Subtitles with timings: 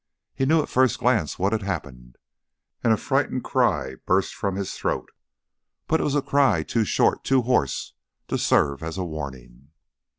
[0.33, 2.17] He knew at first glance what had happened,
[2.83, 5.11] and a frightened cry burst from his throat,
[5.85, 7.93] but it was a cry too short, too hoarse,
[8.27, 9.69] to serve as a warning.